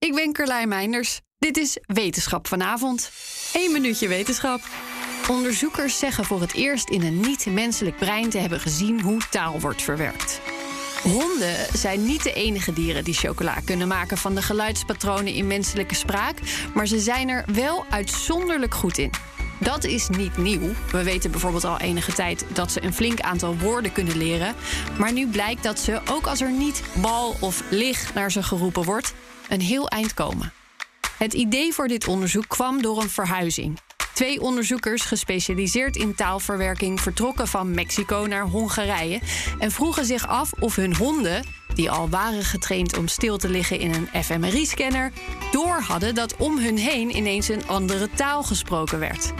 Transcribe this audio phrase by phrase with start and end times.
[0.00, 1.20] Ik ben Carlijn Meinders.
[1.38, 3.10] Dit is Wetenschap vanavond.
[3.52, 4.60] 1 minuutje wetenschap.
[5.28, 9.82] Onderzoekers zeggen voor het eerst in een niet-menselijk brein te hebben gezien hoe taal wordt
[9.82, 10.40] verwerkt.
[11.02, 15.94] Honden zijn niet de enige dieren die chocola kunnen maken van de geluidspatronen in menselijke
[15.94, 16.38] spraak,
[16.74, 19.10] maar ze zijn er wel uitzonderlijk goed in.
[19.58, 20.72] Dat is niet nieuw.
[20.90, 24.54] We weten bijvoorbeeld al enige tijd dat ze een flink aantal woorden kunnen leren.
[24.98, 28.84] Maar nu blijkt dat ze, ook als er niet bal of lig naar ze geroepen
[28.84, 29.14] wordt,
[29.50, 30.52] een heel eind komen.
[31.18, 33.78] Het idee voor dit onderzoek kwam door een verhuizing.
[34.14, 39.20] Twee onderzoekers gespecialiseerd in taalverwerking vertrokken van Mexico naar Hongarije
[39.58, 41.44] en vroegen zich af of hun honden,
[41.74, 45.12] die al waren getraind om stil te liggen in een fMRI-scanner,
[45.52, 49.32] door hadden dat om hun heen ineens een andere taal gesproken werd.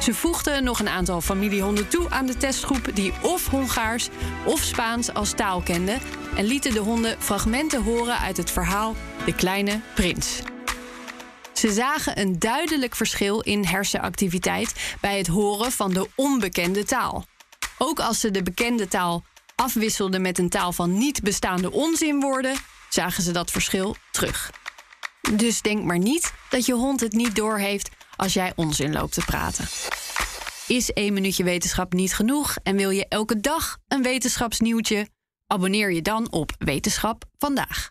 [0.00, 4.08] Ze voegden nog een aantal familiehonden toe aan de testgroep die of Hongaars
[4.44, 6.00] of Spaans als taal kenden
[6.36, 10.40] en lieten de honden fragmenten horen uit het verhaal De Kleine Prins.
[11.52, 17.24] Ze zagen een duidelijk verschil in hersenactiviteit bij het horen van de onbekende taal.
[17.78, 22.56] Ook als ze de bekende taal afwisselden met een taal van niet bestaande onzinwoorden,
[22.88, 24.50] zagen ze dat verschil terug.
[25.36, 29.24] Dus denk maar niet dat je hond het niet doorheeft als jij onzin loopt te
[29.24, 29.64] praten.
[30.66, 35.08] Is één minuutje wetenschap niet genoeg en wil je elke dag een wetenschapsnieuwtje?
[35.46, 37.90] Abonneer je dan op Wetenschap vandaag.